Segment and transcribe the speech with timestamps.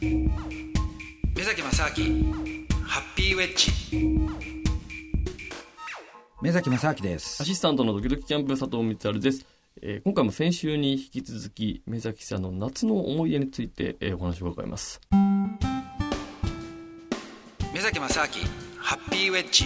[0.00, 0.28] 目
[1.42, 2.34] 崎正明
[2.84, 3.72] ハッピーウェッジ。
[6.42, 7.42] 目崎正明です。
[7.42, 9.46] アシスタントのドキドキキャンプ佐藤光晴です、
[9.80, 15.00] えー今回も先週に引き続き目崎さんの夏の思い出について、えーお話を伺います。
[17.72, 18.26] 目崎正明
[18.78, 19.64] ハッピーウェッジ。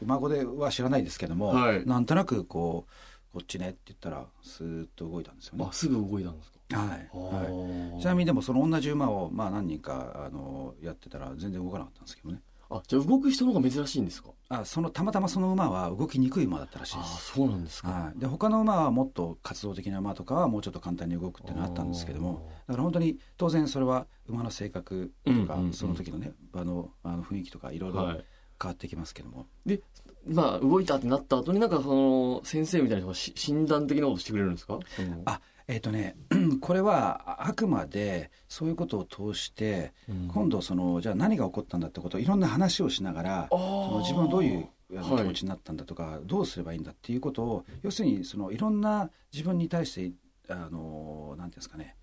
[0.00, 1.86] 馬子では知らないですけども、はい。
[1.86, 2.92] なんとなくこう
[3.32, 5.66] こっちねって言ったらスーッと動いたんですよね。
[5.68, 6.78] あすぐ動いたんですか？
[6.78, 12.40] はい、はい、ちなみにでもその同じ馬をまあ何人かあのやってたら全然動かなかったんですけどね。
[12.70, 14.30] あじゃあ動く人の方が珍しいんですか？
[14.48, 17.32] あそのたまたまその馬は動きにくい馬だったらしいあです。
[17.34, 25.72] そうなんですか、はい、で他の馬はもっと活動的な馬とかはもうちょっと簡単に動くっていうのがあったんですけどもだから本当に当然それは馬の性格とか、うんうんうん。
[25.74, 28.24] その時のね場のあの雰囲気とかいろいろはい
[28.62, 29.80] 変わってきますけども、で
[30.26, 34.78] まあ動いたってなった後になんかその先生みたいな人がし診断的なことしてくれるんですか？
[35.24, 36.16] あえっ、とね
[36.60, 40.28] これはああくまでそういうことを通して、うん。
[40.28, 51.96] 今度そのじゃあ何が起こったんだってことをいろんな話をしながらその自分はどういう気持ちになったんだとか、どうすればいいんだっていうことを要するにそのいろんな自分に対してあのなんていうんですかね、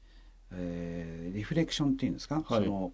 [0.52, 2.46] えーリフレクションっていうんですか、はい。
[2.48, 2.92] その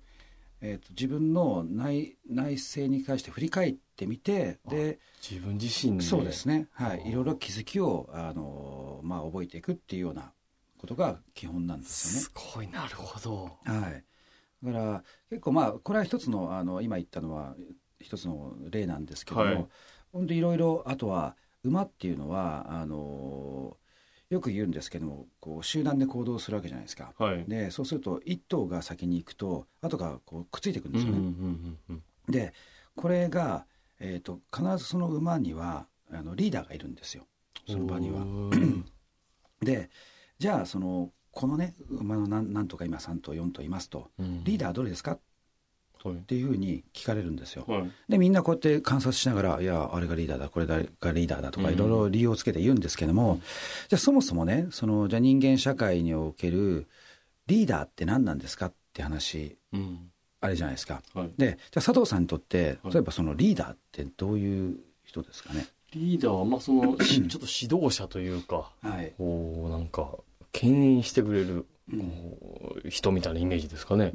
[0.67, 10.31] えー、と自分の内内政に関して振り返ってみてで自分自身でそうですね、はあい、いろいろ気づきをあの、まあ、覚えていくっていうような
[10.79, 12.19] ことが基本なんですよね。
[12.19, 12.55] す。
[12.55, 13.57] ごいなるほど。
[13.63, 14.03] はい、
[14.63, 17.55] だから結構まあこれは一つのあの今言ったのは
[17.99, 19.67] 一つの例なんですけども、はい。
[20.11, 23.77] 本当いろいろあとは馬っていうのはあの
[24.29, 27.13] よく言うんですけどもこう集団で行動するわけじゃないですか。
[27.17, 27.45] はい。
[27.47, 31.17] でそうすると一頭が先に行くと後がこうくっついていくんですよね。
[31.17, 32.53] うんうんうんうんで
[32.95, 33.67] これが、
[33.99, 37.27] えー、と必ずその馬にはあのリーダーがいるんですよ。
[37.67, 38.25] その場には。
[39.61, 39.89] で
[40.39, 44.09] じゃあそのこのね馬の何何とか今3頭4頭いますと。
[44.17, 44.43] うん。
[44.43, 45.13] リーダーはどれですか？
[45.13, 45.19] っ
[46.09, 46.17] はい。
[46.19, 47.65] ていうふうに聞かれるんですよ。
[47.67, 47.91] はい。
[48.09, 51.73] でみんなこうやって観察しながら「いやあれがリーダーだこれがリーダーだ」とかうん。
[51.73, 53.41] いろいろ理由をつけて言うんですけども、
[53.89, 56.87] じゃあそもそもねそのじゃあ人間社会における
[57.47, 60.11] リーダーって何なんですかって話うん。
[60.41, 61.01] あれじゃないですか。
[61.13, 61.31] はい。
[61.37, 62.93] でじゃあ佐藤さんにとってはい。
[62.93, 65.67] 例えばそのリーダーってどういう人ですかね？
[65.93, 69.13] リーダーはまあそのしちょっと指導者というかはい。
[69.17, 70.09] こうなんか
[70.51, 74.11] 牽引してくれるうんこう人みたいなイメージですかね。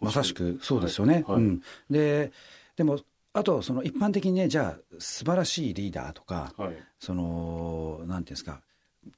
[0.00, 0.80] まさしくそう。
[0.80, 1.24] ですよね。
[1.26, 1.34] はい。
[1.34, 1.42] はい。
[1.42, 2.32] うん、で
[2.76, 2.98] でも
[3.34, 6.76] あとその一般的にねじゃあ素晴らしいリーダーとかはい。
[6.98, 8.62] そのなんていうんですか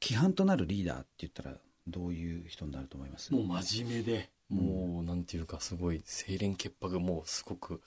[0.03, 1.55] 規範となるリーダーって言ったら
[1.87, 3.33] どういう人になると思います？
[3.33, 4.59] もう真面目で、うん。
[4.59, 7.81] もうなんていうかすごい清廉潔白もうすごく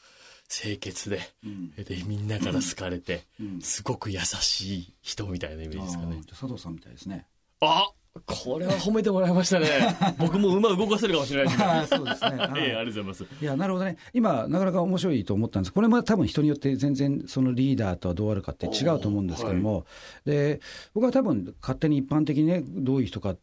[0.49, 1.71] 清潔でうん。
[1.71, 3.61] でみんなから好かれてうん。
[3.61, 6.21] すごく優しい人みたいなイメージですかね。
[6.29, 7.25] 佐藤さんみたいですね。
[7.59, 7.89] あ
[8.25, 9.67] これは褒めてもらいましたね。
[10.17, 11.97] 僕も馬動かせるかもしれないですね。
[11.97, 12.29] そうですね。
[12.37, 13.25] は いええありがとうございます。
[13.41, 19.85] いやなるほどね今なかなか面白いと思ったんですこれも多分人によって全然そのリーダーとはどうあるかって違うと思うんですけども、
[20.25, 20.59] で
[20.93, 23.35] 僕は多分勝手に一般的にねどういう人か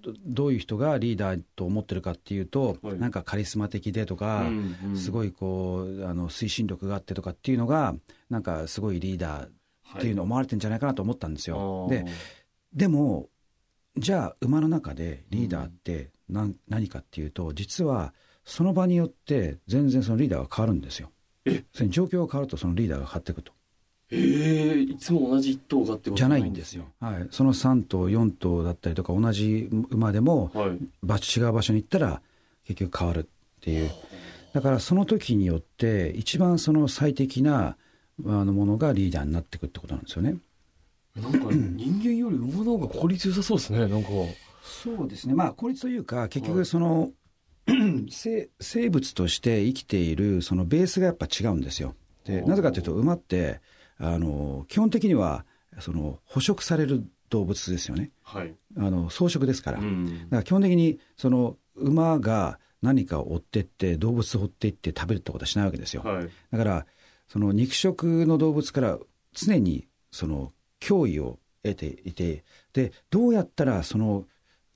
[0.00, 4.46] どどういう人がリーダーと思ってるかっていうと、はいなんかカリスマ的でとか、
[4.94, 7.94] すごいいこうあの推進力があってとかっていうのが
[8.30, 11.86] なんかすごいリーダーっていうのを思われてるんじゃないかなと思ったんですよ。
[11.90, 12.04] で
[12.72, 13.28] でも
[13.98, 18.12] じゃあ馬の中でリーダーって何,、何かっていうと実は
[18.44, 21.10] その場によって全然そのリーダーが変わるんですよ。
[21.44, 21.64] え？
[21.88, 23.52] 状況が変わるとそのリーダーが変わっていくと。
[24.10, 26.86] ええいつも同じ一頭がってことじゃないんですよ。
[26.98, 30.78] はい、その3頭4頭だったりとか同じ馬でもはい。
[31.02, 32.22] 場違う場所に行ったら
[32.64, 33.90] 結局変わるっていう。
[34.54, 37.76] だからその時によって一番その最適な
[38.26, 40.36] あのものがリーダーになっていくってことなんですよね。
[41.22, 43.86] なんか人間より馬の方が効率良さそうですね。
[43.86, 44.08] なんか。
[44.62, 47.10] そうですねまあ効率というか結はい局その、
[48.10, 51.94] 生生物として生きているそのベースがやっぱ違うんですよ。
[52.24, 53.60] でなぜかというと馬って
[53.98, 55.44] あの基本的には
[55.80, 58.54] その捕食される動物ですよねはい。
[58.76, 66.02] あの草食ですから、だんから基本的にその馬が何かを追ってって動物を追っていって食べるってことはしないわけですよ。
[66.02, 66.28] はい。
[66.52, 66.86] だから
[67.28, 68.98] その肉食の動物から
[69.32, 74.24] 常にその脅威を得ていてでどうやったらその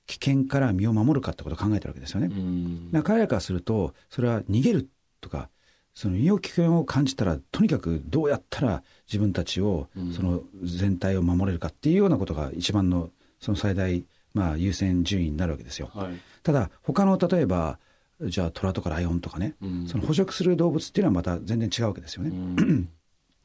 [0.05, 2.27] 危険から身を守るかってことを考えてるわけですよね。
[2.27, 4.89] んだから彼らからするとそれは逃げる
[5.21, 5.49] とか
[5.93, 14.03] その身を危険を感じたらとにかくどうやったら自分たちをうんその全体を守れるかっていうようなことが一番のその最大
[14.33, 15.89] まあ優先順位になるわけですよ。
[15.93, 16.19] はい。
[16.41, 17.79] ただ他の例えば
[18.21, 22.31] じゃあ虎とかライオンとかねうんその捕食する動物っていうのはまた全然違うわけですよね。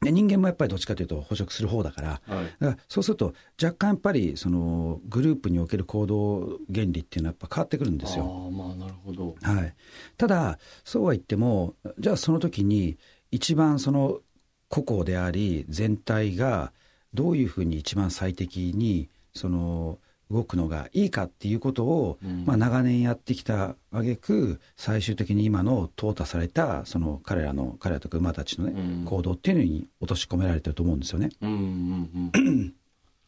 [0.01, 2.45] うんで人間もやっぱりどっちかというと捕食する方だから、はい。
[2.59, 8.23] だからそうすると若干やっぱりそのグループにおける行動原理っていうのはやっぱ変わってくるんですよ。
[8.23, 9.35] ああ、まあなるほど。
[9.41, 9.75] はい、
[10.17, 12.97] ただそうは言ってもじゃあその時に
[13.31, 14.19] 一番その
[14.69, 16.71] 個々であり全体が
[17.13, 19.99] どういうふうに一番最適にその
[20.31, 22.45] 動くのがいいかっていうことを、うん。
[22.45, 29.05] まあ、長年やってきた挙句最終的に今の淘汰されたその彼らの彼らとか馬たちのね、うん。
[29.05, 31.29] 行動っていうのに落とし込められてると思うんですよね。
[31.41, 32.73] うんうんうん。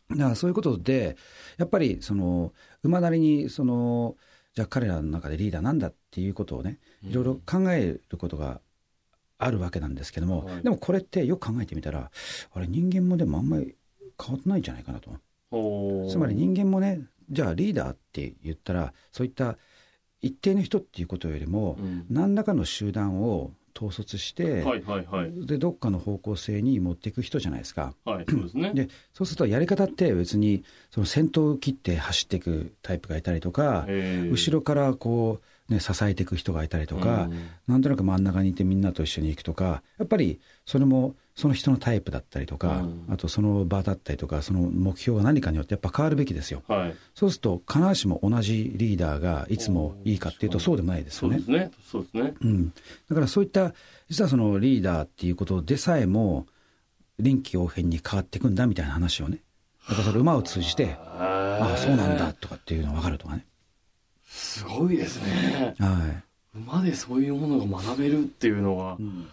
[0.18, 1.16] だからそういうことで
[1.58, 2.54] やっぱりその
[2.84, 4.16] 馬なりにその
[4.54, 8.60] じゃあ彼らの中でリーダーなんだっていうことをねいろいろ考えることが
[9.38, 10.62] あるわけなんですけども、はい。
[10.62, 12.12] でもこれってよく考えてみたら
[12.54, 13.76] あれ人間もでもあんまり
[14.22, 15.12] 変わってないんじゃないかなと
[16.10, 19.58] つまり人間もねじゃあリーダーって言ったらそういった
[20.22, 25.46] 一定の人っていうことよりもうん何らかの集団を統率して、はいはいはい。
[25.46, 27.94] でどっかの方向性に持っていく人じゃないですか。
[28.06, 28.74] はい、そうですね。
[28.74, 33.88] でそうするとやり方って別にその先頭を切って走っていくタイプがいたりとか、
[34.30, 35.40] 後ろからこ
[35.70, 46.64] う、ね、支えていく人がいたりとか、うんなんとなく真ん中にいてみんなと一緒に行くとかやっぱりそれもその人のタイプだったりとか、うんあとその場だったりとかその目標が何かによってやっぱ変わるべきですよ。
[46.68, 46.96] はい。
[47.16, 51.46] そうすると必ずしも同じリーダーがいつもいいかっていうとそうでもないですよねそうで。
[51.46, 51.72] すね。
[51.92, 52.34] そうですね。
[52.42, 52.74] うん、
[53.10, 53.74] だからそういった
[54.10, 56.46] 実はそのリーダーっていうことでさえも
[57.20, 59.40] 臨機応変に変わっていくんだみたいな話をね
[59.88, 62.34] だからそれ馬を通じてああそうなんだ。
[62.34, 63.46] とかっていうのが分かるとかね。
[64.26, 65.76] すごいですね。
[65.80, 66.24] はい
[66.54, 69.28] 馬でそういうものが学べるっていうのは、うん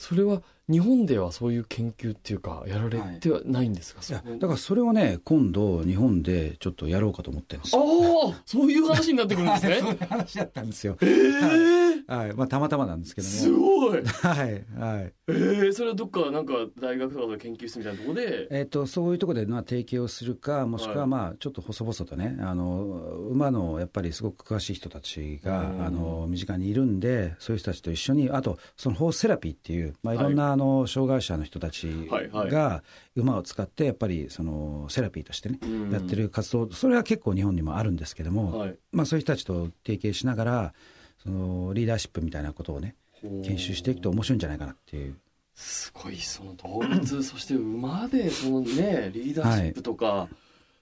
[0.00, 7.82] それは日本ではそういう研究っていうか、やられてはないんですか、いやだからそれをね今度日本でちょっとやろうかと思ってるんですよ。
[7.82, 9.82] ああそういう話になってくるんですね。
[10.08, 10.96] 話だったんですよ。
[11.02, 11.99] ええはい、
[12.36, 13.58] まあたまたまなんですけどすも。
[13.58, 14.02] ごい。
[14.04, 15.12] はいはい。
[15.28, 18.48] ええそれはどっかなんか大学とかの研究室みたいなところで？
[18.50, 22.82] えっ、とそういうところでまあ提携をするかもしくははいまあちょっと細々とねあの
[23.30, 32.82] 馬のやっぱりすごく詳しい人たちがうんあの身近にいるんでそういう人たちと一緒にあとそのホースセラピーっていうまあいろんなあの障害者の人たちはいはいが
[33.14, 38.76] 馬を使ってやっぱりそのセラピーとしてねうんやってる活動それは結構日本にもあるんですけども、はい。
[38.92, 40.74] まあ、そういう人たちと提携しながら
[41.22, 45.16] そのリーダーシップみたいなことをね研修していくと面白いんじゃないかなっていう。
[45.54, 50.28] すごいその動物そして馬でそのねリーダーシップとか、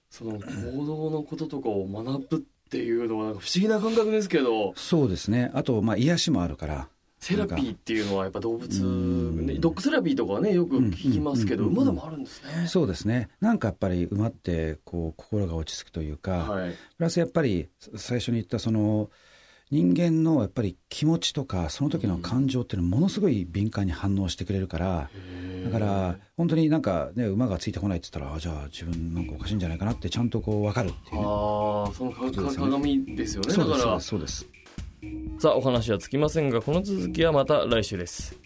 [0.09, 2.39] その行動のこととかを学ぶっ
[2.69, 4.73] ていうのはなんか不思議な感覚ですけど。
[4.75, 5.51] そうですね。
[5.53, 6.87] あとまあ癒しもあるから。
[7.19, 9.45] セラピーっていうのはやっぱ動物、うん。
[9.45, 12.67] ね、ドッグセラピーとかはねよく聞きますけど、馬でもあるんですね。
[12.67, 13.27] そうですね。
[13.41, 19.09] なんかやっぱり馬ってこう心が落ち着くというか、はい、プラスやっぱり最初に言ったその
[19.71, 25.09] 人間のやっぱり気持ちとかその時の感情っていうのはものすごい敏感に反応してくれるから、
[25.65, 31.21] だから本当になんかね馬がついてこないって言ったらあじゃあ自分なんかおかしいんじゃないかなってちゃんとこう分かるっていうね。
[31.23, 33.95] ああその鏡ですよねそうですそうだから。
[33.95, 34.47] ですそうです。
[35.39, 38.38] さあお話はつきませんがこの続きはまた来週です